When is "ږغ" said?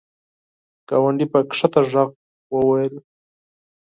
1.89-2.07